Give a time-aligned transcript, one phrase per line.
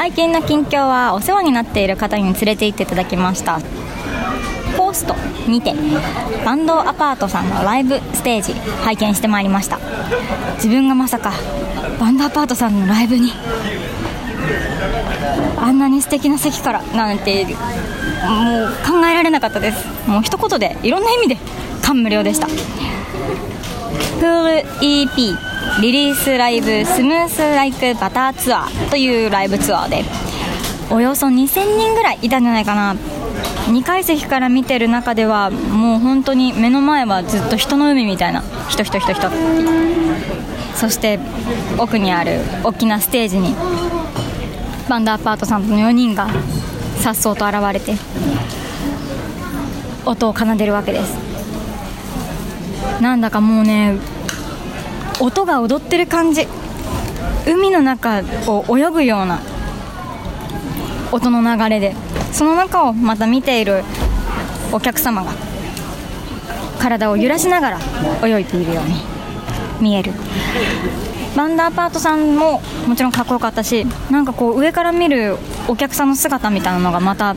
[0.00, 3.60] 最近の近況はお世話になっている方に連れて行っていただきました。
[4.74, 5.14] コースト
[5.46, 5.74] にて
[6.42, 9.78] バンドアパートさんのライブステージ拝見してまいりました。
[10.54, 11.34] 自分がまさか
[12.00, 13.30] バンドアパートさんのライブに
[15.58, 17.54] あんなに素敵な席からなんてもう
[18.90, 19.86] 考えられなかったです。
[20.08, 21.36] もう一言でいろんな意味で
[21.82, 22.46] 感無量でした。
[22.46, 30.04] フール EP リリースライブスムースライクバターツアーというライブツアーで
[30.90, 32.96] およそ2000人ぐらいいたんじゃないかな。
[33.68, 39.30] 2階席から見てる中ではもう本当に目の前はずっと人の海みたいな人人人人。
[40.74, 41.20] そして
[41.78, 43.54] 奥にある大きなステージに
[44.88, 46.28] バンドアパートさんの4人が
[46.98, 47.94] さっそうと現れて
[50.04, 51.16] 音を奏でるわけです。
[53.00, 53.96] なんだかもうね
[55.20, 56.48] 音が踊ってる感じ。
[57.46, 59.40] 海の中を泳ぐような
[61.12, 61.94] 音の流れで
[62.32, 63.82] その中をまた見ている
[64.72, 65.32] お客様が
[66.78, 67.78] 体を揺らしながら
[68.22, 68.94] 泳いでいるように
[69.80, 70.12] 見える。
[71.36, 75.36] バンダーパートさんももちろんかっこよかったしなんかこう上から見る
[75.68, 77.36] お客さんの姿みたいなのがまた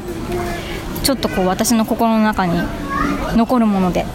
[1.03, 2.59] ちょっとこう私の心の中に
[3.35, 4.05] 残るもので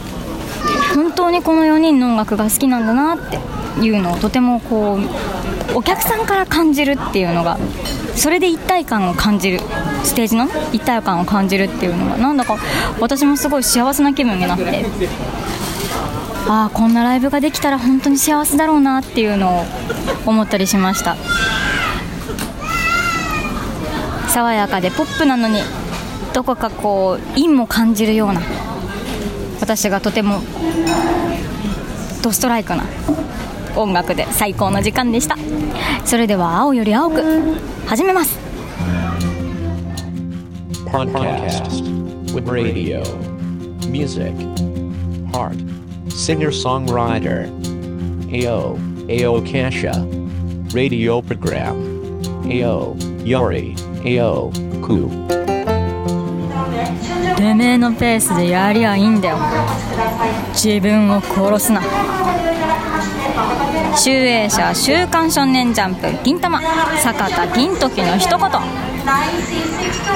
[0.95, 3.39] 本当にこの4人の音楽が好きなんだなって
[3.81, 7.59] いうのをとてもこうお客さんから感じるっていうのが
[8.17, 9.61] それで一体感を感じる
[10.03, 12.57] ステージの一体感を感じるっていうのがなんだか
[13.01, 14.85] 私もすごい幸せな気分になって
[16.48, 19.65] ああこんなライブができたら本当に幸せだろうなっていうのを
[20.27, 21.17] 思ったりしました。
[24.29, 25.63] 爽やかでポップなのに
[26.33, 28.41] どこかこう陰も感じるような
[29.61, 30.41] 私がとても
[32.23, 32.85] ドストライクな
[33.79, 35.37] 音楽で最高の時間でした
[36.05, 37.23] それでは青より青く
[37.87, 38.39] 始めます
[40.91, 41.70] Podcast
[42.33, 43.03] with radio,
[43.89, 44.33] music,
[45.33, 45.59] heart,
[46.11, 47.47] singer songwriter,
[48.33, 48.79] AO,
[49.11, 49.92] AO Kasha,
[50.73, 51.77] radio program,
[52.51, 54.51] AO, Yori, AO,
[54.83, 55.38] Ku.
[57.58, 59.39] めのペースでやりゃいいんだよ。
[60.52, 61.83] 自分を殺すな。
[63.96, 66.61] 集英社週刊少年ジャンプ銀玉
[67.02, 68.51] 坂田銀時の一言。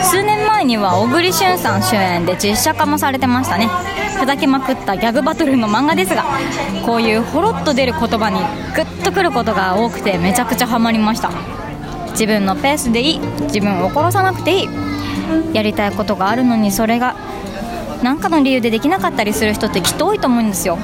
[0.05, 3.69] 数年前には小栗旬さん主演で実写化もされてましたね。
[4.21, 6.25] 砕けまくったギャグバトルの漫画ですが
[6.87, 8.39] こういうほろっと出る言葉に
[8.77, 11.33] グッとくることが多くてめちゃくちゃハマりました。
[12.13, 13.19] 自分のペースでいい。
[13.19, 14.69] 自分を殺さなくていい。
[15.53, 17.17] やりたいことがあるのにそれが
[18.03, 20.79] 何かの理由でできなかったりする人ってきっと多いと思うんですよ。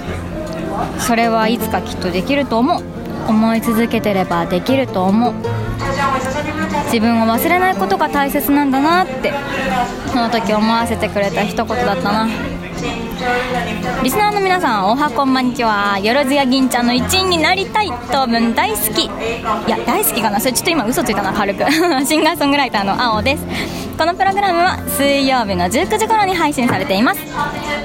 [0.99, 2.83] それはいつかきっとできると思う。
[3.29, 5.35] 思い続けてればできると思う。
[6.87, 9.33] 自分を忘れないことが大切なんだなって。
[10.13, 12.29] その時思わせてくれた一言だったな。
[14.03, 15.99] リスナーの皆さんおはこんばんちは。
[15.99, 19.07] よろずや銀ちゃんの一員になりたい当分大好き。
[19.07, 19.09] い
[19.69, 20.39] や大好きかな。
[20.39, 21.65] それちょっと今嘘ついたな軽く
[22.07, 23.88] シンガーソングライターの青です。
[23.99, 27.21] このプログラムは水曜日の19時頃に配信されています。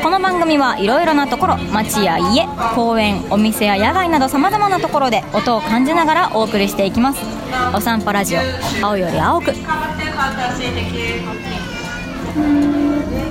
[0.03, 7.19] この番組はいろいろなところ街や家公園お店や野外などさまざまなところで音を感じながらお送りしていきます。
[7.75, 8.41] お散歩ラジオ
[8.85, 9.53] 青より青く。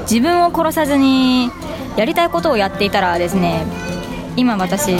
[0.02, 1.52] 自分を殺さずに
[1.96, 3.64] やりたいことをやっていたらですね
[4.34, 4.96] 今私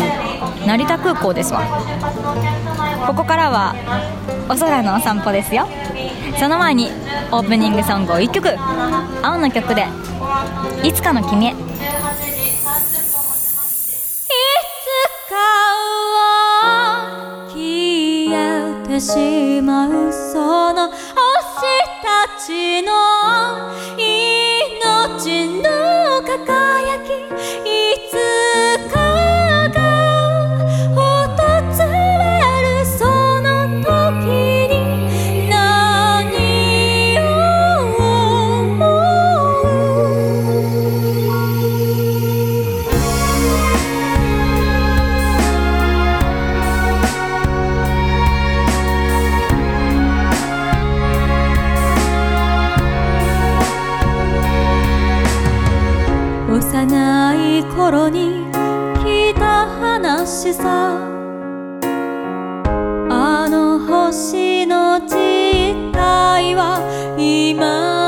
[0.65, 1.62] 成田空港ですわ。
[3.09, 3.75] ここからは
[4.48, 5.66] お空のお散歩ですよ。
[6.38, 6.91] その前に
[7.31, 8.48] オープニングソングを1曲
[9.22, 9.87] 青の曲で
[10.82, 11.59] 「いつかの君へ」いつ
[15.28, 15.34] か
[16.15, 20.97] は消えてしまうその星
[22.03, 22.92] たちの
[64.12, 68.02] の星の実態は今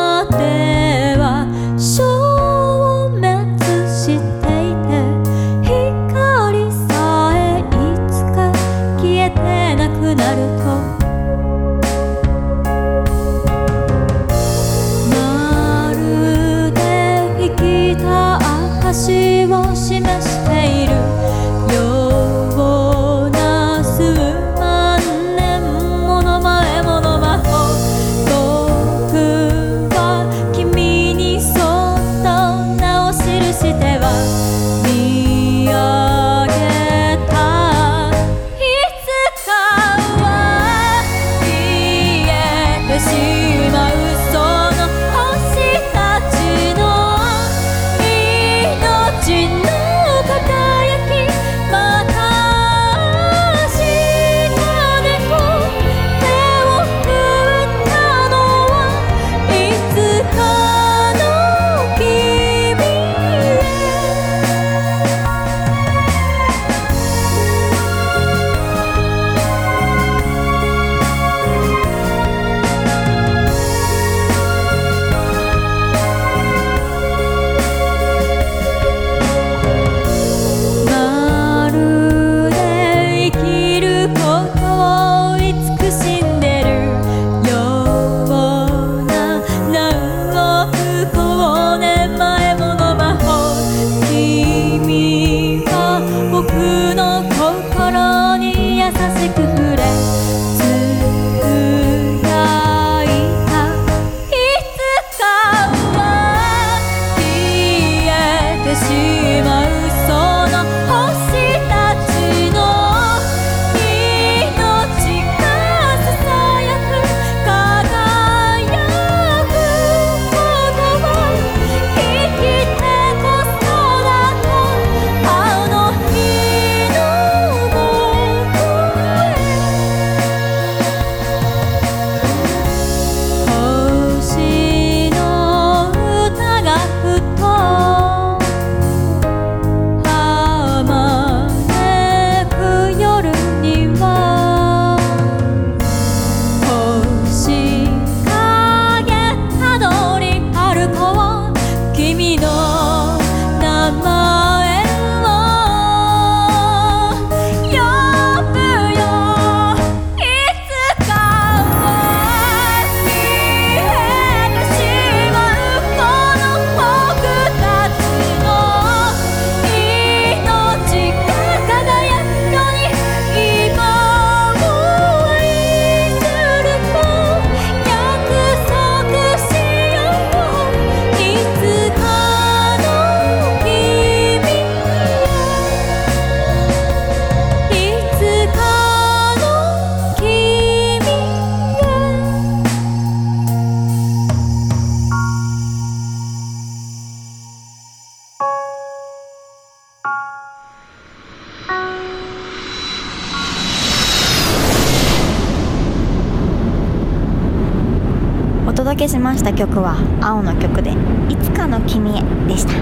[208.94, 210.92] 届けしました曲は青の曲で
[211.28, 212.74] 「いつかの君へ」でした。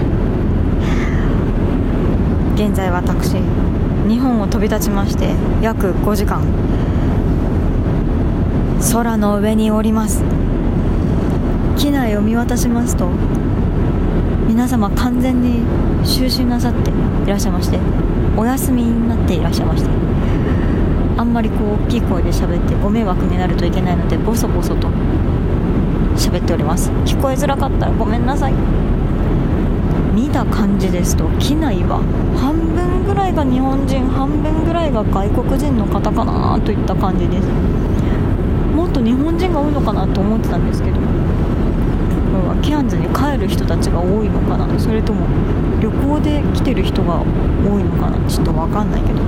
[2.53, 3.37] 現在私
[4.07, 5.29] 日本を飛び立ちまして
[5.59, 6.43] 約5時間
[8.91, 10.23] 空の上におります。
[11.77, 13.07] 機内を見渡しますと
[14.47, 15.61] 皆様完全に
[16.03, 16.91] 就寝なさって
[17.25, 17.79] いらっしゃいまして
[18.37, 19.89] お休みになっていらっしゃいまして
[21.17, 24.89] あんまりこう大きい声で喋ってご迷惑になるといけないのでボソボソと
[26.15, 26.89] 喋っております。
[27.05, 28.53] 聞こえづらかったらごめんなさい。
[30.13, 31.97] 見た感じですと機内は
[32.39, 37.47] 半分ぐらいが日本人半分ぐらいが外国人の方かなといった感じです。
[38.75, 40.97] もっと日本人が多いのかなと思ってたんですけど
[42.61, 45.27] ケアンズに帰る人たちが多いのかなそれとも
[45.79, 49.19] 旅行で来てる人が多いのかなちょっと分かんないけど。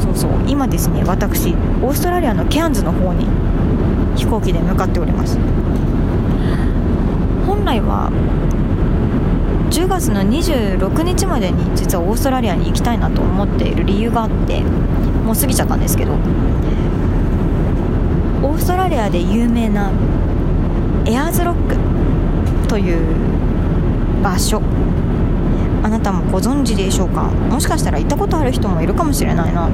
[0.00, 3.26] そうそう今ですね私オーストラリアのケアンズの方に
[4.16, 5.38] 飛行機で向かっております。
[7.46, 8.10] 本来は
[9.70, 19.92] 10月の26日までに実はオーストラリアに行きたいなと思っている理由があってもう過ぎちゃったんですけどオーストラリアで有名な
[21.06, 21.76] エアーズロック
[22.68, 22.98] という
[24.22, 24.60] 場所
[25.82, 27.22] あなたもご存知でしょうか？
[27.22, 29.68] もしかしたら行ったことある人もいるかもしれないな。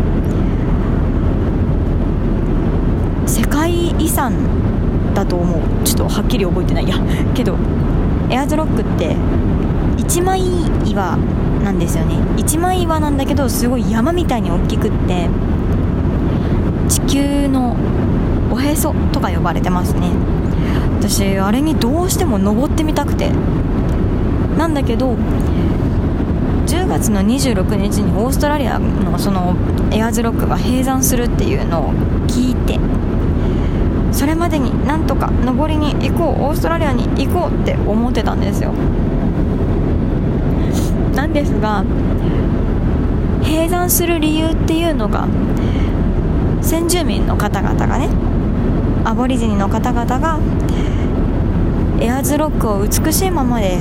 [3.67, 5.85] 界遺産だと思う。
[5.85, 6.89] ちょっとはっきり覚えてない。
[6.89, 6.97] や
[7.35, 7.57] けど
[8.31, 9.17] エアーズロックって
[9.97, 10.41] 一枚
[10.85, 11.17] 岩
[11.65, 12.15] なんですよね。
[12.37, 15.29] 一枚岩なんだけどすごい山みたいに大きくって
[16.89, 17.77] 地球の
[18.53, 20.11] おへそとか呼ばれてますね。
[21.01, 23.33] 私あれにどうしても登ってみたくて。
[24.57, 25.17] なんだけど
[26.67, 29.55] 10月の26日にオーストラリアのその
[29.91, 31.93] エアーズロックが閉山するっていうのを
[32.27, 32.81] 聞いて
[34.27, 38.73] それまでになんとか登りに行こうオーストラリアに行こうって思ってたんですよ。
[41.15, 41.85] なんですが
[43.45, 45.29] 閉山する理由っていうのが
[46.61, 48.09] 先住民の方々がね
[49.05, 50.41] アボリジニの方々が
[52.01, 53.79] エアーズロックを美しいままで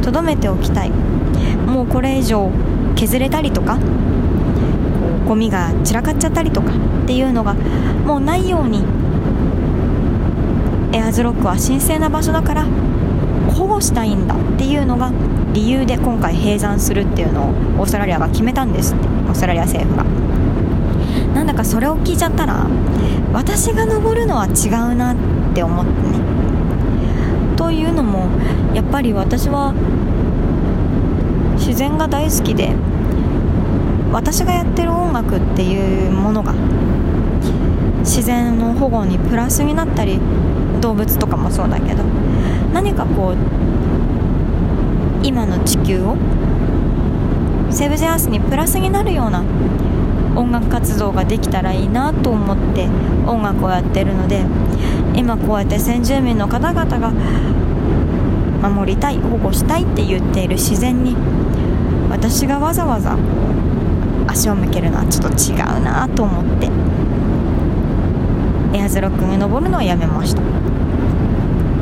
[0.00, 0.92] とどめておきたい。
[1.66, 2.52] もうこれ以上
[2.94, 3.80] 削れたりとか
[5.26, 7.54] ゴミが散らかっちゃったりとかっていうのが
[8.06, 8.84] もうないように
[10.92, 12.66] エアーズロックは神聖な場所だから
[13.54, 15.12] 保護したいんだっていうのが
[15.52, 20.04] 理由で今回閉山するっていうのをオーストラリアが決めたんですってオーストラリア政府が。
[21.34, 22.66] なんだかそれを聞いちゃったら
[23.32, 25.16] 私が登るのは違うなっ
[25.54, 26.18] て思ってね。
[27.56, 28.28] というのも
[28.74, 29.74] やっぱり私は
[31.56, 32.74] 自然が大好きで
[34.12, 36.54] 私がやってる音楽っていうものが
[38.00, 40.20] 自然の保護にプラスになったり
[40.80, 42.02] 動物とかもそうだけど
[42.72, 43.36] 何かこう
[45.26, 46.16] 今の地球を
[47.70, 49.44] セーブジェアースにプラスになるような
[50.36, 52.86] 音楽活動ができたらいいなと思って
[53.26, 54.44] 音楽をやってるので
[55.14, 57.10] 今こうやって先住民の方々が
[58.68, 61.16] 守りたい保護したいって言っている自然に
[62.10, 63.16] 私がわざわざ
[64.26, 66.85] 足を向けるのはちょっと違うなと思って。
[68.96, 70.40] エアーズロックに登るのはやめました。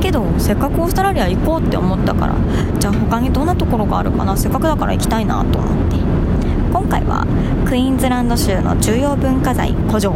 [0.03, 2.35] けどせっかくオーストラリア行こうって思ったから
[2.79, 4.37] じゃあ他にどんなところがあるかな？
[4.37, 5.97] せっかくだから行きたいなと思って。
[6.73, 7.25] 今回は
[7.67, 10.13] クイーンズランド州の重要文化財古城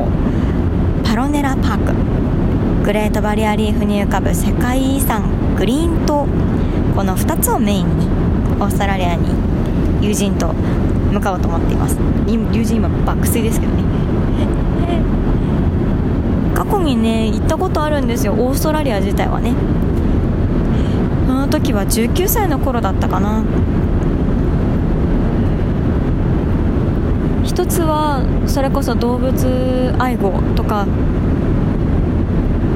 [1.05, 1.95] パロネラパーク。
[2.85, 5.23] グレートバリアリーフに浮かぶ世界遺産
[5.57, 6.27] グリーン島。
[6.97, 8.07] この2つをメインに
[8.61, 9.29] オーストラリアに
[10.03, 10.53] 友人と
[11.13, 11.97] 向かおうと思っています。
[12.27, 13.85] 友人今爆睡ですけどね。
[16.89, 18.33] にね行ったことあるんですよ。
[18.33, 19.55] オーストラリア自体はね。
[21.27, 23.43] その時は19歳の頃だったかな。
[27.45, 30.87] 一つはそれこそ動物愛護とか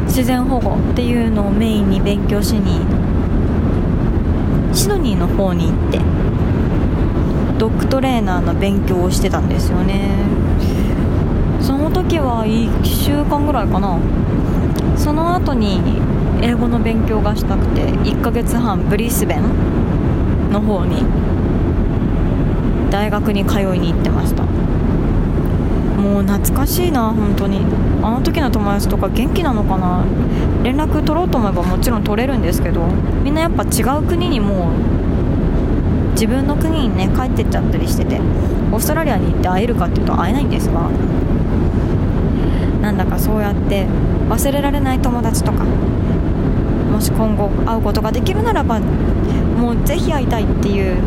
[0.07, 2.81] 自然保護っていうのをメインに勉強しに
[4.75, 5.99] シドニーの方に行って
[7.59, 10.41] ドッグトレーナーの勉強をしてたんですよね。
[11.92, 13.99] 時は1週間ぐらいかな。
[14.96, 15.80] その後に
[16.42, 19.42] 英語の勉強がしたくて1ヶ月半ブリスベン
[20.52, 21.02] の方に
[22.90, 24.42] 大学に通いに行ってました。
[24.42, 27.61] もう懐かしいな本当に。
[28.02, 30.04] あの時の友達とか元気なのかな。
[30.62, 32.87] 連絡取ろうと思えばもちろん取れるんですけど
[33.25, 38.20] みんなやっぱ違う国にもう自分の国にね帰ってっちゃったりしてて
[38.70, 40.88] オーストラリアに行って会えるかっていうと会えないんですが
[42.92, 43.87] なんだかそうやって
[44.28, 50.99] 忘れられない友達とかもし今後会うことができるならばもうぜひ会いたいっていう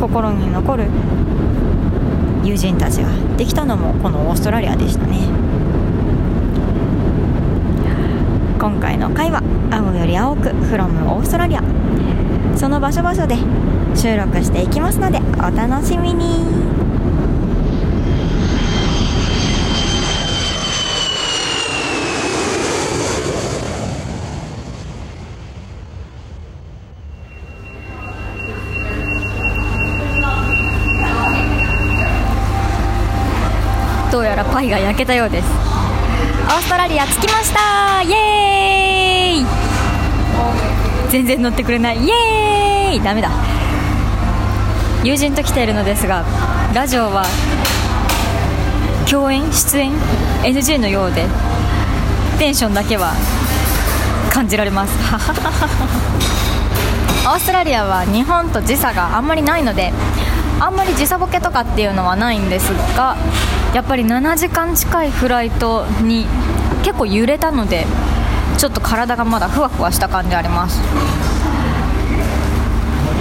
[0.00, 0.86] 心に残る
[2.42, 5.18] 友人たちができたのもこのオーストラリアでしたね。
[8.58, 11.62] 今回の回は「青より青く from オーストラリア」
[12.56, 13.36] その場所場所で
[13.94, 16.73] 収録していきますのでお楽しみに。
[34.54, 35.48] パイが焼けたようです。
[35.48, 38.02] オーストラリア着きました。
[38.02, 39.46] イエーイ。
[41.10, 41.98] 全然乗ってくれない。
[41.98, 43.02] イエーイ。
[43.02, 43.30] ダメだ。
[45.02, 46.24] 友人と来ているのですが
[46.72, 47.24] ラジオは
[49.10, 49.92] 共演出演
[50.44, 51.26] NG のようで
[52.38, 53.12] テンションだけは
[54.32, 54.92] 感じられます。
[57.26, 59.92] オーストラリアは日本と時差があんまりないので
[60.60, 63.16] あんまり時差ボケとかっていうのはないんですが
[63.74, 66.26] やっぱり7時間近いフライトに
[66.84, 67.86] 結構揺れたので
[68.56, 70.80] ちょっと体がまだふわふわした感じあります。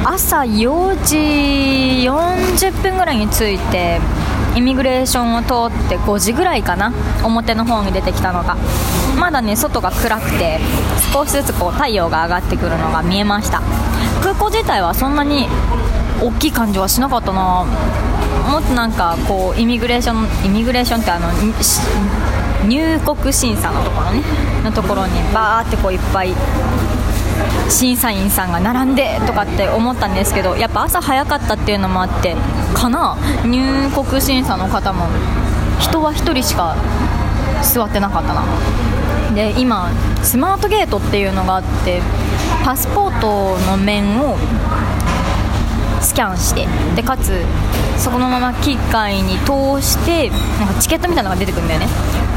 [0.06, 4.00] 朝4時40分ぐらいに着いて
[4.54, 6.94] イミグレーションを通って5時ぐらいかな
[7.24, 8.56] 表の方に出てきたのが。
[9.18, 10.60] まだね外が暗くて
[11.12, 13.62] 少しずつこう太陽が上がってくるのが見えました。
[14.22, 15.48] 空港自体はそんなに
[16.22, 17.66] 大きい感じはしなかったな。
[18.54, 21.28] もっとなんかこうイミグレーションイミグレーションってあの
[22.70, 24.22] 入国審査のところね。
[24.64, 26.36] のところにバーってこういっぱい
[27.68, 32.36] 審査員さんが並んでとかって思ったんですけどやっぱ朝早かったっていうのもあって
[32.76, 33.18] かな。
[33.44, 35.08] 入国審査の方も
[35.80, 36.76] 人は1人しか
[37.64, 38.44] 座ってなかったな。
[39.34, 39.90] で今
[40.22, 42.04] スマートゲートっていうのがあって
[42.64, 44.38] パスポートの面を
[46.04, 47.42] スキャンしてでかつ
[47.98, 50.30] そこのまま機械に通して
[50.60, 51.88] なんかチケットみたいなのが出てくるんだよね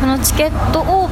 [0.01, 1.09] そのチケットを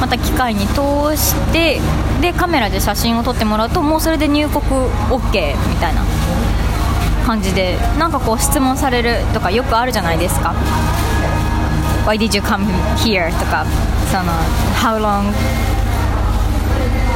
[0.00, 1.80] また機械に通して
[2.20, 4.62] でカメラで写真を撮ってもらうともうそれで入国
[5.10, 6.02] OK みたいな
[7.26, 10.54] 感じでなんかこう質問されるとかよくあるじゃないですか
[12.06, 12.64] Why did you come
[12.96, 13.30] here?
[13.38, 13.66] とか
[14.10, 14.32] その
[14.74, 15.30] How long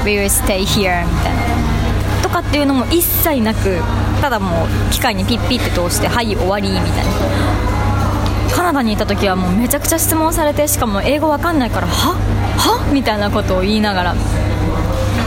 [0.05, 1.07] will you stay here?
[1.07, 1.72] みたいな
[2.33, 3.79] かっていうのも一切なく
[4.21, 7.13] ただもう機械にピッピッて通してはい終わりみたいな。
[8.55, 12.15] カナダにいた時はもうめちゃくちゃ質問されてしかも英語わかんないからは？
[12.59, 12.93] は？
[12.93, 14.15] みたいなことを言いながら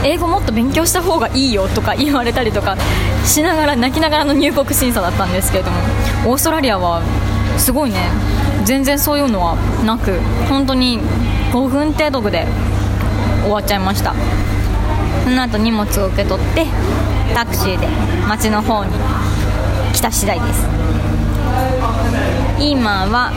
[0.04, 2.76] 英語もっと勉強した方がいいよとか言われたりとか
[3.24, 5.78] しながら泣きながらの入国審査だったんですけれども
[6.30, 7.02] オーストラリアは
[7.58, 8.10] すごいね。
[8.64, 11.00] 全然そういうのはなく本当に
[11.52, 12.46] 5分程度で
[13.42, 14.14] 終わっちゃいました。
[15.26, 16.64] その後荷物を受け取って
[17.34, 17.88] タクシーで
[18.28, 18.92] 町の方に
[19.92, 20.64] 来た次第です。
[22.60, 23.32] 今は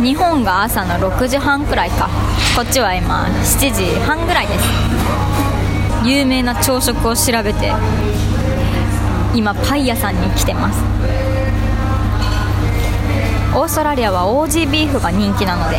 [0.00, 2.08] 日本が朝の6時半くらいか。
[2.54, 4.64] こっちは今7時半ぐらいです。
[6.04, 7.72] 有名な朝食を調べて
[9.34, 10.80] 今パイ屋さんに来てます。
[13.52, 15.78] オーストラリアはオージービーフが人気なので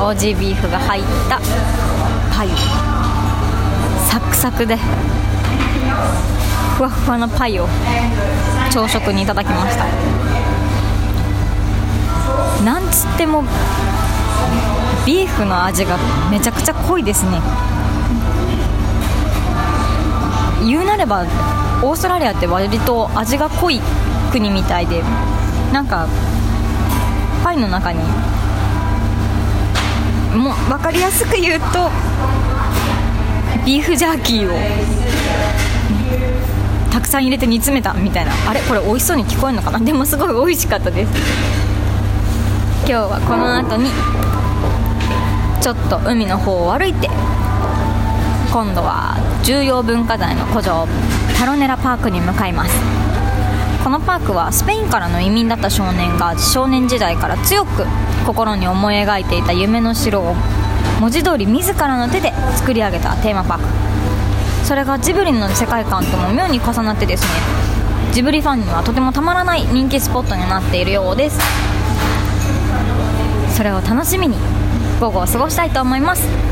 [0.00, 1.38] オージービーフが入った
[2.34, 2.77] パイ。
[4.48, 4.76] サクサクで。
[6.76, 7.68] ふわふわのパイを
[8.70, 9.84] 朝食にいただきました。
[12.64, 13.44] なんつっても
[15.04, 15.98] ビーフの味が
[16.30, 17.42] めちゃくちゃ濃いですね。
[20.64, 21.26] 言うなれば
[21.82, 23.80] オーストラリアって割と味が濃い
[24.32, 25.02] 国みたいで
[25.72, 26.08] なんか
[27.44, 27.98] パイの中に
[30.36, 31.90] もう分かりやすく言うと
[33.68, 34.56] ビーフジャーキーを
[36.90, 37.92] たくさん入れて煮詰めた。
[37.92, 41.12] みたいなあれこれ美味しそうに聞こえるのかなでもすごい美味しかったです。
[42.78, 43.90] 今日はこの後に
[45.60, 47.10] ちょっと海の方を歩いて
[48.50, 50.88] 今度は重要文化財の古城
[51.38, 52.74] タロネラパークに向かいます。
[53.84, 57.84] このパークはスペインからの移民だった少年が少年時代から強く
[58.24, 60.34] 心に思い描いていた夢の城を
[61.00, 63.64] 文字通り自らの手で作り上げたテーマパーク。
[64.66, 67.30] それがジブリの世界観とも妙に重なってですね。
[68.12, 71.38] ジブリファンにはとてもたまらない人気スポットになっているようです。
[73.56, 74.36] それを楽しみに
[75.00, 76.47] 午後を過ごしたいと思います。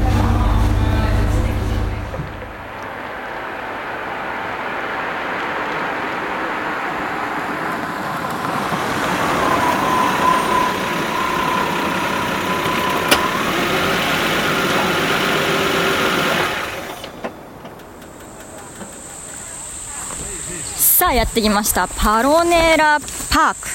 [21.07, 21.87] さあやってきました。
[21.87, 22.99] パロネラ
[23.31, 23.69] パーク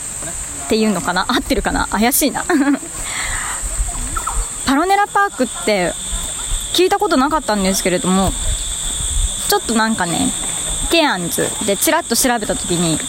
[0.66, 1.26] っていうのかな？
[1.30, 1.88] 合ってるかな？
[1.88, 2.44] 怪しいな。
[4.68, 5.94] パロネラパークって
[6.74, 8.34] 聞いたことなかったんですけれども
[9.48, 10.30] ちょっとなんかね
[10.92, 13.00] ケアンズでちらっと調べた時に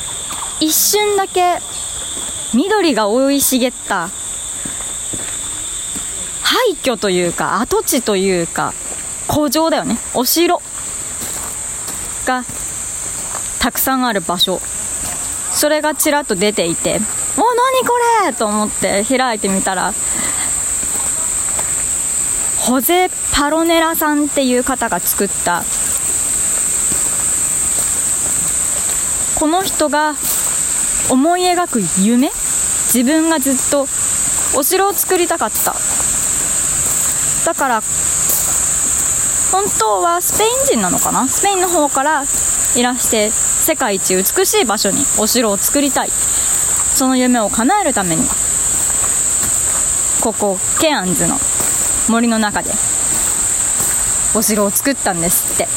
[0.60, 1.58] 一瞬だけ
[2.54, 4.08] 緑が生い茂った
[6.42, 8.72] 廃墟というか跡地というか
[9.28, 9.98] 古城だよね。
[10.14, 10.62] お城
[12.24, 12.44] が
[13.62, 14.60] たくさんある場所。
[15.52, 17.00] それがちらっと出ていて
[17.36, 17.94] 「お何こ
[18.26, 19.94] れ!」と思って開いてみたら
[22.58, 25.62] ホゼ・パロネラさんっていう方が作った。
[29.38, 30.14] この人が
[31.10, 32.30] 思い描く夢？
[32.86, 33.86] 自分がずっと
[34.56, 35.74] お城を作りたかった。
[37.44, 37.82] だから
[39.52, 41.28] 本当はスペイン人なのかな？
[41.28, 43.30] スペインの方からいらして
[43.62, 46.10] 世界一美しい場所にお城を作りたい。
[46.10, 48.26] その夢を叶えるために
[50.20, 51.38] ここケアンズの
[52.08, 52.70] 森の中で
[54.34, 55.68] お城を作ったんですって。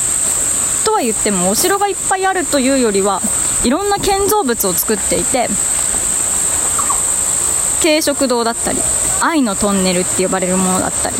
[0.83, 3.21] とは言ってもお城がいっぱいあるというよりは
[3.63, 5.47] いろんな建造物を作っていて
[7.81, 8.79] 軽食堂だったり
[9.21, 11.15] 愛のトンネルって呼ばれるものだったり。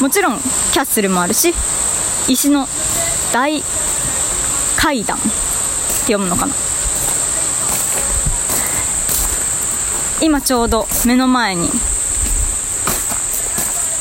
[0.00, 1.54] もちろんキャッスルもあるし
[2.28, 2.66] 石の
[3.32, 3.62] 大
[4.82, 6.54] 階段って読むのかな。
[10.20, 11.70] 今ちょうど目の前に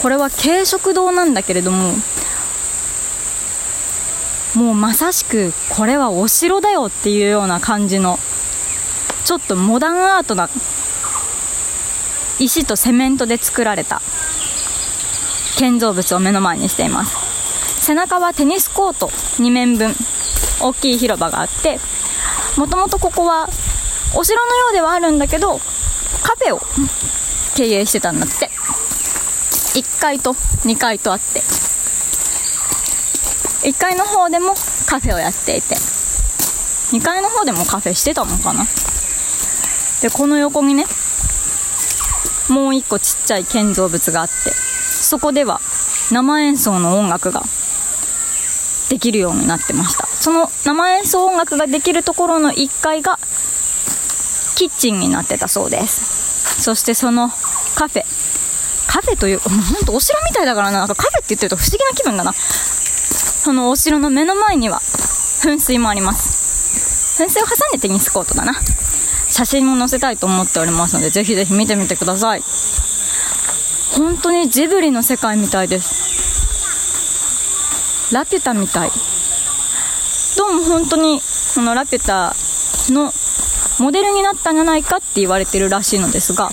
[0.02, 1.94] これは軽食堂なんだけれども
[4.56, 8.20] もうまさしくこれはお城だよっていうような感じの
[9.24, 10.50] ちょっとモダンアートな
[12.40, 14.02] 石とセメントで作られた
[15.58, 17.16] 建造物を目の前にしています。
[17.86, 19.96] 背中はテニスコート2面分。
[20.60, 21.80] 大きい広場があって
[22.58, 23.48] もともとここは
[24.16, 25.60] お城のようではあるんだけど
[26.22, 26.62] カフェを
[27.56, 28.50] 経営してたんだって。
[29.74, 31.42] 1階と2階とあって。
[33.68, 34.54] 1階の方でも
[34.86, 35.76] カフェをやっていて。
[35.76, 38.66] 2階の方でもカフェしてたのかな。
[40.02, 40.86] でこの横にね
[42.50, 45.62] もう1個ちっちゃい建造物があってそこでは
[46.12, 47.44] 生演奏の音楽が
[48.92, 50.06] できるようになってました。
[50.06, 53.18] その生演奏音楽ができるところの1階が
[54.58, 56.62] キッチンになってたそうです。
[56.62, 57.30] そしてその
[57.74, 58.04] カフェ。
[58.88, 60.80] カフェというかもうほんとお城みたいだからな。
[60.80, 62.34] なんかカフェって言ってると不思議な気分だな。
[62.34, 67.24] そのお城の目の前には噴水もあります。
[67.24, 68.56] 噴水を挟んでテニスコートだな。
[69.30, 72.44] 写真も載せたいと思っておりますのでぜひぜひ見てみてください。
[73.96, 76.11] 本当にジブリの世界みたいです。
[78.12, 78.92] ラピュタみたい。
[80.38, 81.22] どうも本当に
[81.56, 82.34] このラピュタ
[82.94, 83.14] の
[83.80, 86.50] モデルになったんじゃないかって言われてるらしいのですが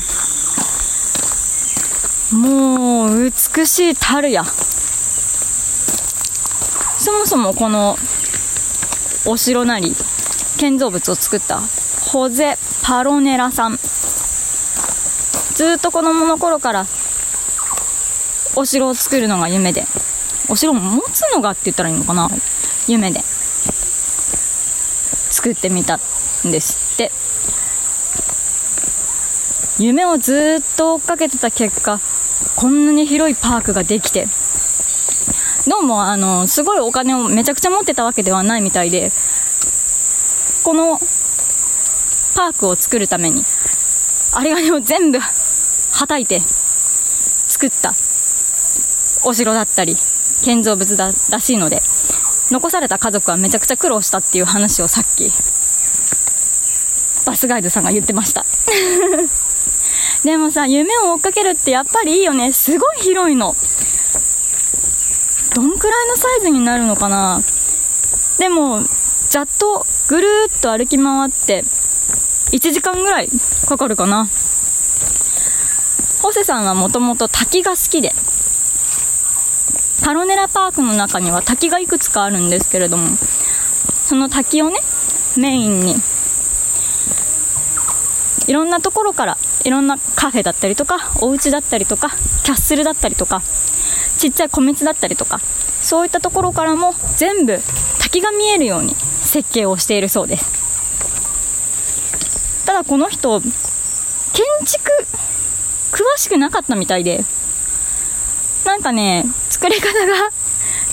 [2.33, 4.45] もう美しいたるや。
[6.99, 7.97] そもそもこの
[9.27, 9.97] お城なり
[10.59, 11.61] 建造物を作った
[12.13, 13.79] ホゼ・パロネラさん。
[15.55, 16.87] ずっと子供の頃から
[18.55, 19.85] お城を作るのが夢で。
[20.49, 22.31] お城を持つのがって言ったらいいのかな？
[22.87, 23.21] 夢で。
[25.31, 25.99] 作ってみたん
[26.51, 27.13] ですって。
[29.83, 32.01] 夢をずっと追っかけてた結果
[32.57, 34.27] こんなに広いパークができて。
[35.69, 39.13] どうもあのすごいお金をめちゃくちゃ持ってたわけではないみたいで
[40.65, 40.99] この
[42.35, 43.43] パークを作るために
[44.39, 47.91] 有り金を全部はたいて作った
[49.29, 49.95] お城だったり
[50.45, 51.83] 建造物だらしいので
[52.51, 55.31] 残された家族はめちゃくちゃ苦労したっていう話をさっき
[57.27, 58.47] バスガイドさんが言ってました。
[60.25, 62.53] でもさ夢を追っかけるってやっぱりいいよね。
[62.55, 63.55] すごい広いの。
[65.55, 67.43] どんくらいのサイズになるのかな。
[68.39, 68.83] でも
[69.29, 71.65] ざっとぐるーっと歩き回って
[72.53, 73.29] 1時間ぐらい
[73.67, 74.27] かかるかな。
[76.23, 78.08] ホセさんはもともと滝が好きで
[80.09, 83.19] パロネラパークの中には滝がいくつかあるんですけれども
[84.07, 84.79] その滝をね
[85.37, 85.97] メインに
[88.47, 92.09] いろんなところからいろんなカフェだったりとかお家だったりとか
[92.43, 93.43] キャッスルだったりとか
[94.17, 95.41] ちっちゃい小道だったりとか
[95.83, 97.59] そういったところからも全部
[98.01, 102.65] 滝が見えるように設計をしているそうです。
[102.65, 103.53] ただこの人建
[104.65, 104.91] 築
[105.93, 107.27] 詳しくなかったみたいで
[108.79, 110.31] なんかね作り方が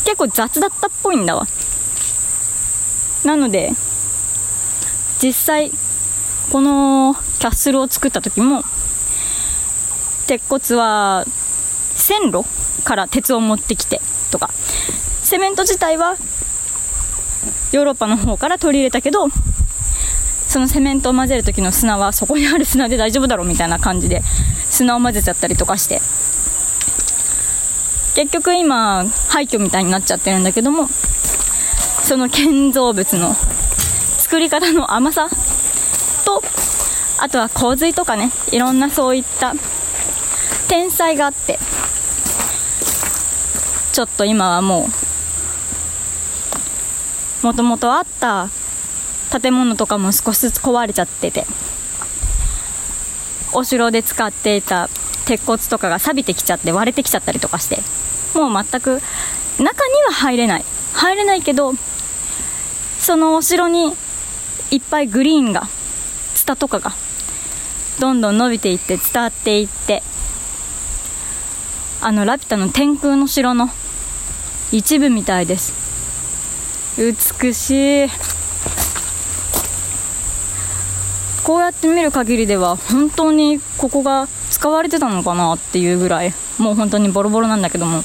[0.05, 1.45] 結構雑だったっぽいんだわ。
[3.23, 3.73] なので
[5.21, 5.71] 実際
[6.51, 8.63] このキャッスルを作った時も
[10.25, 11.25] 鉄骨は
[11.93, 12.43] 線路
[12.83, 14.49] から鉄を持ってきてとか。
[15.21, 16.17] セメント自体は
[17.71, 19.27] ヨーロッパの方から取り入れたけど
[20.47, 24.21] そのセメントを混ぜる時の砂はそこにある砂で大丈夫だろうみたいな感じで
[24.69, 26.01] 砂を混ぜちゃったりとかして。
[28.15, 30.87] 結局今廃墟みたいになっちゃってるんだけども
[32.01, 33.33] その建造物の
[34.17, 35.29] 作り方の甘さ
[36.25, 36.41] と
[37.19, 39.53] あとは洪水とかねいろんなそういった
[40.69, 41.59] 天才があって
[43.91, 44.87] ちょっと今はも
[47.43, 48.49] うもともとあった
[49.39, 51.45] 建物とかも少しずつ壊れちゃってて
[53.53, 54.89] お城で使っていた
[55.25, 57.81] 鉄骨とかが錆びてきちゃって割れてきちゃったりとかして。
[58.33, 59.01] もう全く
[59.59, 60.65] 中には入れない。
[60.93, 61.73] 入れないけど
[62.99, 63.93] そのお城に
[64.71, 65.67] いっぱいグリーンが
[66.33, 66.93] ツタとかが
[67.99, 70.03] どんどん伸びていって伝わっていって
[72.01, 73.69] あのラピュタの天空の城の
[74.71, 75.73] 一部みたいです。
[76.97, 78.34] 美しい。
[81.45, 88.03] こうやって見る限りでは本当にここが使われてたのかなっていうぐらいもう本当にボロボロなんだけども。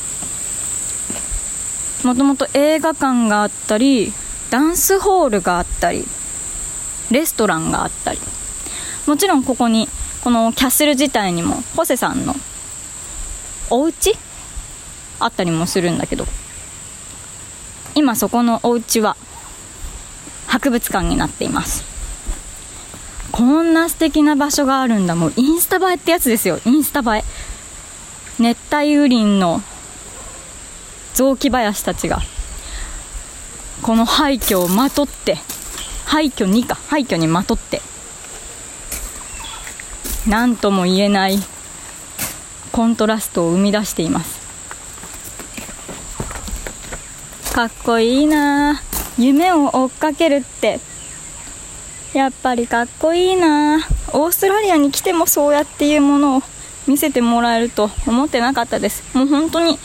[2.04, 4.12] もともと映画館があったり
[4.50, 6.06] ダンスホールがあったり
[7.10, 8.18] レストランがあったり。
[9.06, 9.88] もちろんここに
[10.22, 12.34] このキャッスル自体にもホセさんの
[13.70, 14.14] お家？
[15.18, 16.26] あったりもするんだけど。
[17.94, 19.16] 今そこのお家は
[20.46, 21.99] 博物館になっています。
[23.32, 25.14] こんな素敵な場所があるんだ。
[25.14, 26.60] もうインスタ映えってやつですよ。
[26.64, 27.24] インスタ映え。
[28.40, 29.62] 熱帯雨林の
[31.12, 32.20] 雑木林たちが
[33.82, 35.36] この廃墟をまとって
[36.06, 37.82] 廃墟にか廃墟にまとって
[40.26, 41.38] 何とも言えない
[42.72, 44.40] コントラストを生み出しています。
[47.54, 48.80] かっこいいな
[49.18, 50.80] 夢を追っかけるって。
[52.14, 53.76] やっぱりかっこいいな。
[54.12, 56.42] オーストラリアに来てもそうやっていうものを
[56.86, 59.16] 見せてもらえると思ってなかったです。
[59.16, 59.78] もう本当に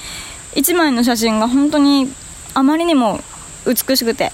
[0.55, 2.11] 1枚の写真が本当に
[2.53, 3.19] あまりにも
[3.65, 4.31] 美しくて。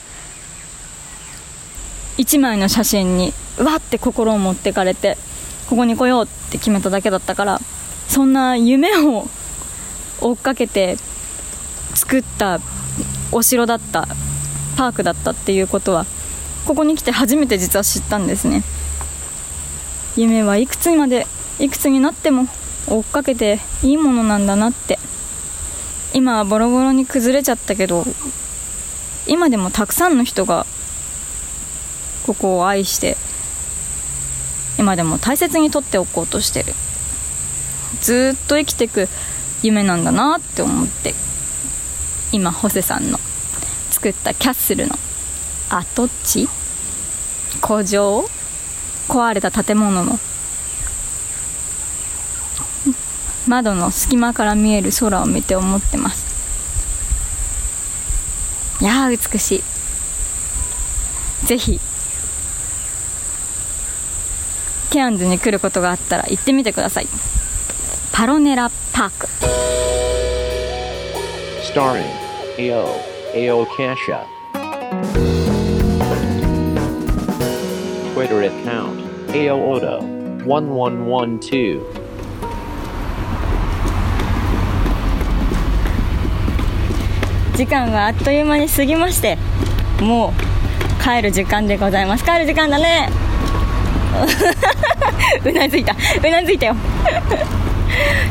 [2.17, 5.17] 1枚の写真にわって心を持ってかれて
[5.69, 7.59] ここに来ようって決めただけだったから
[8.07, 9.25] そんな夢を
[10.19, 10.97] 追っかけて
[11.95, 12.59] 作った
[13.31, 14.07] お城だった
[14.77, 16.05] パークだったっていうことは
[16.65, 18.63] ここに来て初めて実は知ったんですね。
[20.15, 21.27] 夢はいくつまで
[21.59, 22.47] いくつになっても
[22.87, 24.99] 追っかけていいものなんだなって。
[26.13, 28.05] 今はボロボロに崩れちゃったけど
[29.27, 30.65] 今でもたくさんの人が
[32.25, 33.15] ここを愛して
[34.77, 36.73] 今でも大切にとっておこうとしてる。
[38.01, 39.07] ずっと生きてく
[39.61, 41.13] 夢なんだなって思って
[42.31, 43.19] 今ホセさんの
[43.91, 44.95] 作ったキャッスルの
[45.71, 46.49] 跡地
[47.61, 48.25] 工場？
[49.07, 50.19] 壊れた建物の？
[53.47, 56.31] 窓の隙間から見える空を見て思ってます。
[58.81, 59.63] いやー美しい。
[61.47, 61.79] ぜひ。
[64.89, 67.07] ケアンズに来ることがあったら行ってみてください。
[68.11, 69.27] パロネラパーク。
[71.73, 72.03] Starring
[72.57, 72.85] AO,
[73.33, 74.25] AO Kasha.
[78.21, 79.01] Twitter account
[79.33, 79.99] AO Odo
[80.45, 81.81] 1112.
[87.57, 89.39] 時間があっという間に過ぎまして
[90.01, 92.23] もう帰る時間でございます。
[92.23, 93.09] 帰る時間だね。
[95.43, 95.95] うなずいた。
[96.23, 96.75] うなずいたよ。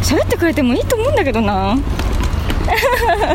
[0.04, 1.76] 喋ってくれてもいいと思うんだけどな。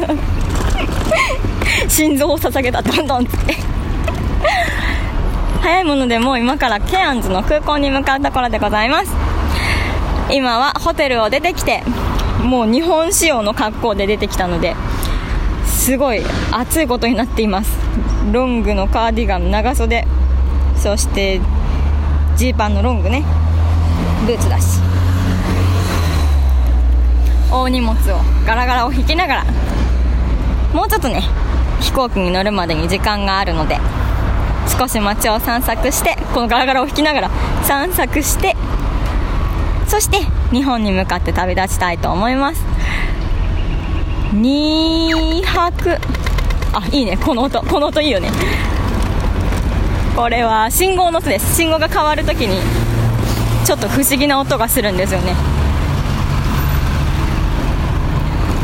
[1.90, 2.82] 心臓を捧げた。
[2.82, 3.75] どんどんって。
[5.66, 9.12] 早いものでもう今からケアンズの空港に向かうところでございます。
[10.32, 11.82] 今はホテルを出てきて
[12.44, 14.76] もう日本仕様の格好で出てきたので
[15.66, 17.80] すごい暑いことになっています。
[18.32, 20.06] ロングのカーディガン長袖。
[20.78, 21.42] そして
[22.36, 23.24] ジーパンのロングね。
[24.28, 24.80] ブーツだし。
[27.52, 29.46] 大荷物をガラガラを引きながら。
[30.76, 31.24] もうちょっとね
[31.82, 33.80] 飛行機に乗るまでに時間があるので。
[34.78, 37.30] 少し街を散策してこのガラガラを引きながら
[37.64, 38.56] 散策して
[39.88, 40.18] そして
[40.52, 42.62] 日本に向かって旅立ちたいと思います。
[44.34, 45.98] 2泊。
[46.74, 47.16] あいいね。
[47.18, 47.62] この音。
[47.62, 48.30] この音いいよね。
[50.16, 51.56] これは信号の音です。
[51.56, 52.60] 信号が変わるときに
[53.66, 55.36] ちょっと不思議な音がするんですよね。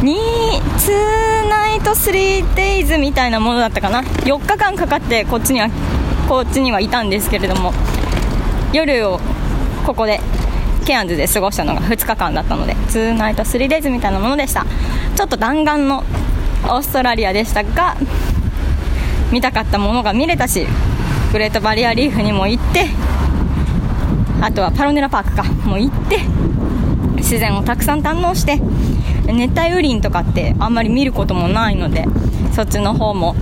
[0.02, 0.16] 2
[0.60, 4.02] 2ナイト3 days みたいなものだったかな。
[4.02, 5.70] 4日間かかってこっちには
[6.32, 7.74] こっちにはいたんですけれども
[8.72, 9.20] 夜を
[9.86, 10.22] ここで
[10.86, 14.66] ケアンズで過ごしたのが2日間だったので2ナイト3 days みたいなものでした。
[15.18, 16.06] ちょっと弾丸の
[16.64, 17.98] オーストラリアでしたが
[19.30, 20.66] 見たかったものが見れたし
[21.34, 22.86] グレートバリアリーフにも行って
[24.40, 26.20] あとはパロネラパークかも行って
[27.18, 28.56] 自然をたくさん堪能して
[29.26, 32.06] 熱帯雨林とかってあんまり見ることもないので
[32.54, 33.36] そっちの方も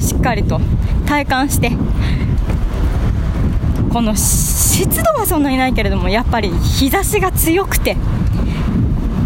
[0.00, 0.60] しっかりと
[1.06, 1.70] 体感して
[3.92, 7.96] この湿度はそんなにないけれどもやっぱり日差しが強くて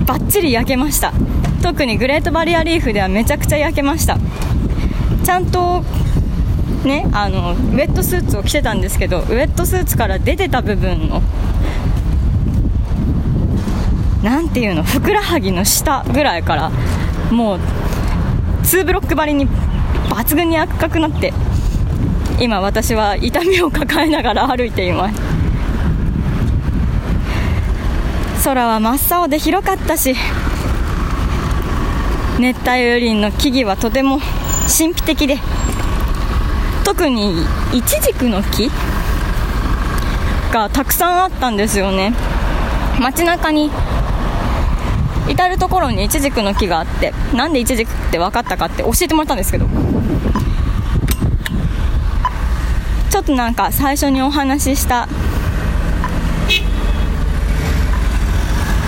[0.04, 1.12] バッチリ焼けました。
[1.62, 4.18] 特にグレートバリアリーフではめちゃくちゃ焼けました。
[5.24, 5.82] ちゃんと
[6.84, 11.22] ねあのウェットスーツを着てたんですけどウェットスーツから出てた部分の
[14.22, 16.70] なんていうのふくらはぎの下ぐらいから
[17.30, 17.60] もう
[18.62, 21.32] 2ブロック張りに抜群に赤くなって
[22.38, 25.20] 今私は痛みを抱えながら歩いています。
[28.44, 30.14] 空は真っ青で広かったし
[32.38, 34.20] 熱帯雨林の木々はとても
[34.78, 35.38] 神秘的で
[36.84, 38.70] 特にイチジクの木
[40.52, 42.12] がたくさんあったんですよね。
[43.00, 43.70] 街中に
[45.28, 49.66] 至る所にイチジクの木があってなんでイチジクって分かったかって教えてもらったんですけど
[53.16, 55.08] ちょっとなんか最初にお話しした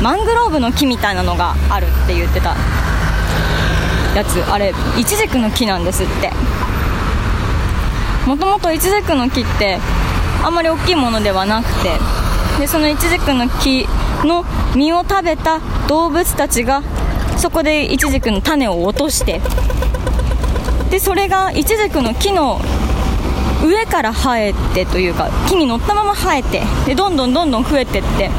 [0.03, 2.55] マングローブの木みたいなのがあるって言ってた
[4.15, 4.43] やつ。
[4.53, 6.31] あれイチジクの木なんですって。
[8.27, 9.79] もともとイチジクの木って
[10.45, 11.99] あんまり大きいものではなくて
[12.61, 13.87] でそのイチジクの木
[14.25, 14.45] の
[14.77, 16.83] 実を食べた動物たちが
[17.39, 19.41] そこでイチジクの種を落として
[20.91, 22.61] でそれがイチジクの木の
[23.69, 28.31] 上から生えてというか木に乗ったまま生えてでどんどんどんどん増えてって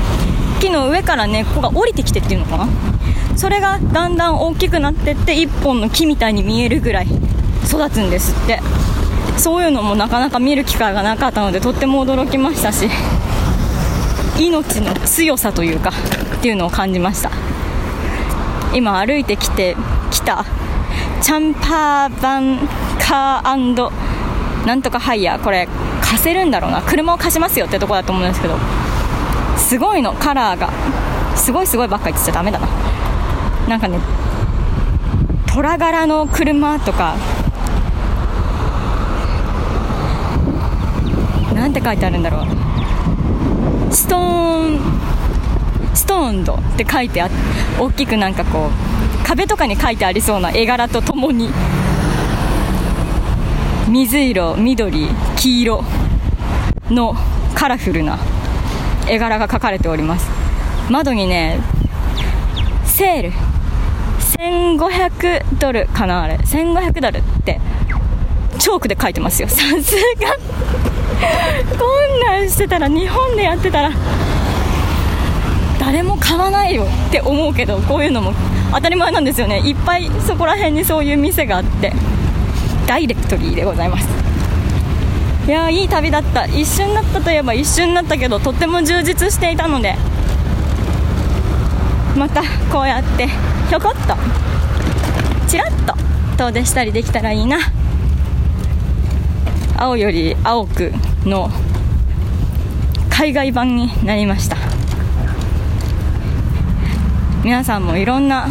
[0.60, 2.68] 木の上から根っこが降りてきてっていうのかな？
[3.38, 7.08] それがだんだん大きくなってって1本の木みたいに見えるぐらい
[7.66, 8.60] 育つんですって。
[9.38, 12.90] そういうのもなかなか見る機会がなかったのでとっても驚きましたし
[14.38, 15.92] 命の強さというか
[16.40, 17.32] っていうのを感じました。
[18.74, 19.78] 今歩いてきて
[20.12, 20.46] きた
[21.22, 22.68] チャンパーバン
[23.00, 23.48] カー
[24.66, 25.68] なんとかハイヤーこれ
[26.02, 26.82] 貸せるんだろうな。
[26.82, 28.58] 車を貸しますよってとこだと思うんですけど
[29.58, 30.70] すごいのカラーが。
[31.36, 32.68] すごいすごいばっかり言っちゃダメだな。
[33.68, 33.98] なんかね
[35.48, 37.16] 虎柄の車とか
[41.56, 42.48] なんて書いてあるんだろう。
[43.94, 44.80] ストーン
[45.96, 47.30] ストーンドって書いてあ
[47.80, 51.50] 大きくなんかこう壁とかに書いてありそうな絵柄とともに。
[53.90, 55.84] 水色緑黄色
[56.92, 57.16] の
[57.56, 58.20] カラフルな
[59.10, 60.30] 絵柄が描かれております。
[60.92, 61.60] 窓にね
[62.86, 63.32] セール。
[64.38, 66.36] 1500ドルかなあれ。
[66.36, 67.60] 1500ドルって
[68.60, 69.48] チョークで書いてますよ。
[69.50, 70.38] さすが。
[71.76, 71.86] こ
[72.24, 73.92] んなんしてたら日本でやってたら
[75.80, 78.34] 誰も買わないよって思うけどこういうのも
[78.72, 79.62] 当たり前なんですよね。
[79.66, 81.92] いっぱいそこら辺にそういう店があって。
[82.90, 84.08] ダイレクトリーでございます。
[85.48, 86.48] いやいい旅だった。
[86.48, 89.96] 一瞬だったといえば一瞬だったけどとっても充実していたので
[92.18, 94.16] またこうやってひょこっと
[95.48, 95.94] ちらっと
[96.44, 97.60] 遠出したりできたらいいな。
[99.78, 100.92] 青より青く
[101.26, 101.52] の
[103.12, 104.58] 海外版になりました。
[107.44, 108.50] 皆さんもいろんな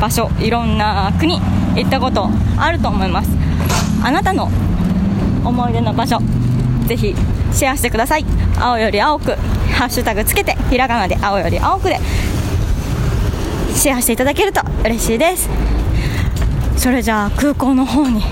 [0.00, 1.40] 場所いろんな国
[1.74, 3.42] 行ったことあると思います。
[4.04, 4.50] あなたの
[5.44, 6.18] 思い出の場所
[6.86, 7.14] ぜひ
[7.52, 8.24] シェアしてください。
[8.58, 9.32] 青より青く
[9.72, 11.98] ハッシュタグつけてひらがなで青より青くで
[13.74, 15.48] シェアしていただけると嬉しいです。
[16.76, 18.22] それじゃあ空港の方に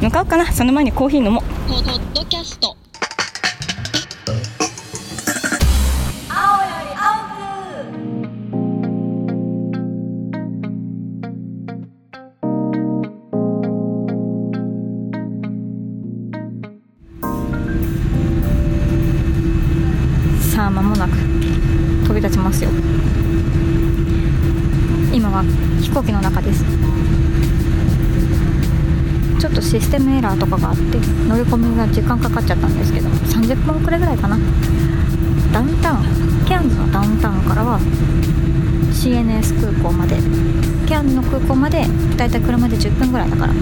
[0.00, 0.50] 向かおうかな。
[0.52, 1.42] その前にコーヒー飲もう。
[1.70, 2.76] ポッドキャスト。
[30.24, 34.38] ラーとかがあって乗り込みが時間かかっちゃったんですけど30分くらいぐらいかな。
[35.52, 37.78] ダウンタウンケアンズのダウンタウンからは
[38.90, 40.16] CNS 空港まで
[40.86, 41.84] ケアンズの空港まで
[42.16, 43.52] だいたい車で10分ぐらいだから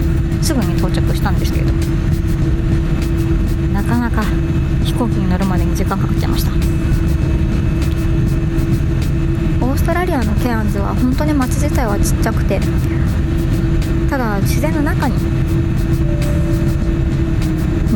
[0.41, 1.71] すぐに到着したんですけど
[3.73, 4.23] なかなか
[4.83, 6.51] 飛行機に乗るまでに時間かかっちゃいました。
[9.65, 12.59] オーストラリアのケアンズは本当に街自体はちっちゃくて
[14.09, 15.42] ただ自然の中に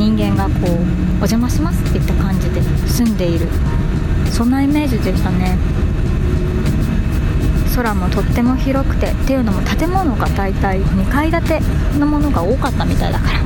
[0.08, 3.50] 人間がこうお邪魔しますっていった感じで住んでいる。
[4.32, 5.58] そんなイメージでしたね。
[7.76, 11.60] 空もとっても広くてっていうのも建物が大体2階建て
[12.00, 13.40] のものが多かったみたいだから。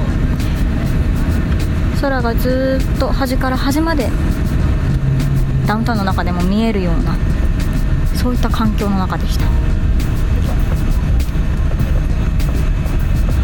[2.00, 4.12] 空がずっと端から端まで
[5.66, 7.16] ダウンタウンの中でも見えるような
[8.16, 9.46] そういった環境の中でした。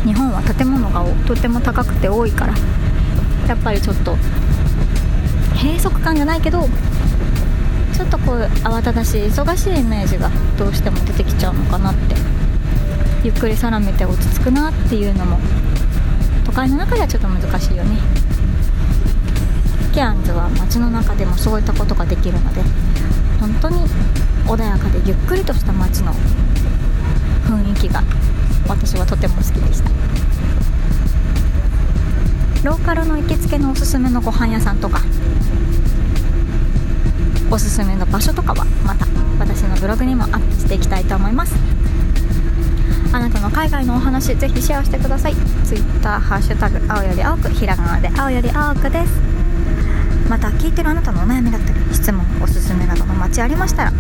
[0.05, 2.53] 日本は建物がとっても高くて多いから
[3.48, 4.16] やっぱりちょっと
[5.56, 6.68] 閉塞感じゃないけど
[7.93, 12.16] ちょっとこう慌ただしい忙しいイメージがどうしても出てきちゃうのかなって。
[13.24, 15.38] ゆっくり空見て落ち着くなっていうのも
[16.45, 17.98] 都会の中ではちょっと難しいよね。
[19.93, 22.62] ケアンズは街の中でもそういったことができるので
[23.39, 23.78] 本当に
[24.45, 26.14] 穏やかでゆっくりとした街の
[27.48, 28.04] 雰囲気が
[28.68, 30.16] 私はとても好きでした。
[32.64, 35.01] ローカルの行きつけのおすすめのご飯屋さんとか。
[37.49, 39.05] おすすめの場所とかはまた
[39.39, 41.55] 私のブログにもアップしていきたいと思います。
[43.14, 45.36] あなたの海外のお話ぜひシェアしてください。
[45.64, 49.14] Twitter ハッシュタグ青より青くひらがなで青より青くです。
[50.30, 53.93] また聞いてるあなたのお悩みだったり質問おすすめなどの待ちありましたら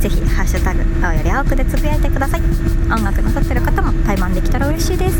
[0.00, 2.42] ぜひハッシュタグ青より青くでつぶやいてください。
[2.92, 5.18] 音楽なさってる方も対バンできたら嬉しいです。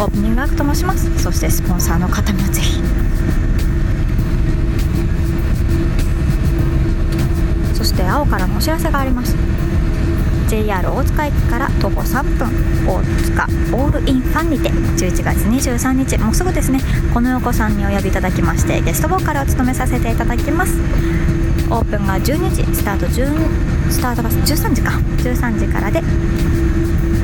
[0.00, 1.22] オープニングアクトもします。
[1.22, 2.80] そしてスポンサーの方もぜひ。
[7.74, 9.36] そして青からのお知らせがあります。
[10.48, 12.48] JR 大塚駅から徒歩3分。
[12.88, 13.46] 大塚
[13.76, 14.70] オールインファンにて。
[14.70, 16.80] 11月23日もうすぐですね。
[17.12, 20.78] この横さんにお呼びいただきましてゲストボーカルを務めさせていただきます。
[21.68, 24.92] オープンが12時スタート10スタートが13時か。
[25.18, 26.02] 13時からで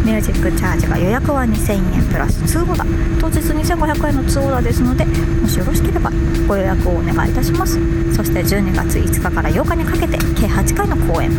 [0.06, 6.12] ミュージックチャージが予約は2000円プラス通オーダー当日2500円の通オーダーですのでもしよろしければ
[6.46, 7.74] ご予約をお願いいたします。
[8.14, 11.32] そして12月5日から8日にかけて計8回の公演。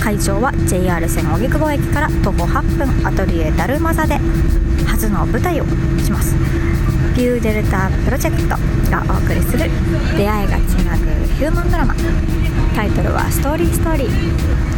[0.00, 4.18] 会場は JR 線荻窪駅から徒歩8分アトリエダルマザで
[4.84, 5.64] 初の舞台を
[6.02, 6.34] します。
[7.14, 8.48] ビューデルタプロジェクト
[8.90, 9.70] がお送りする
[10.16, 11.04] 出会いがつなぐ
[11.38, 11.94] ヒューマンドラマ。
[12.74, 14.70] タイトルは「ストーリーストーリー」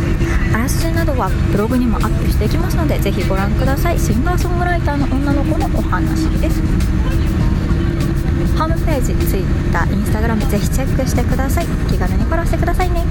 [0.55, 3.99] あらすじなどはブログにもアップしていきますのでぜひご覧ください。
[3.99, 6.61] シンガーソングライターの女の子のお話です。
[8.59, 11.67] ホームページ Twitter、Instagram ぜひチェックしてください。
[11.89, 13.05] 気軽にフォローしてくださいね。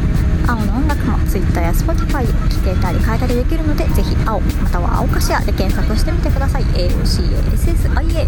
[0.48, 6.64] 青の音楽も Twitter や Spotify で聴けたり買えたりできるのでぜひ青または青かしらで検索してみてください。
[6.64, 8.28] AOCASSIA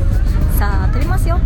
[0.57, 1.39] さあ飛びますよ。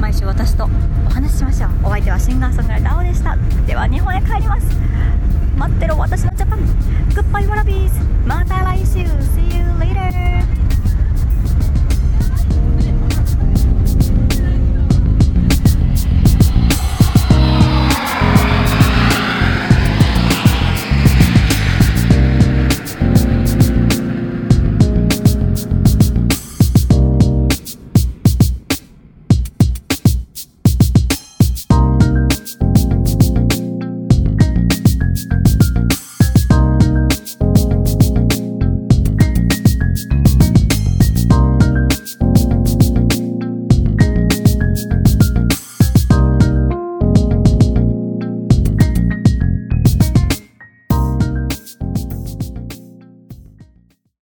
[0.00, 0.68] 毎週私と
[1.06, 1.70] お話ししましょう。
[1.84, 3.36] お相手はシンガーソングライター青でした。
[3.66, 4.66] では日本へ帰ります。
[5.56, 6.60] 待ってろ私のジャパン。
[7.14, 8.98] Goodbye wallabies また来週。
[9.32, 10.61] See you later.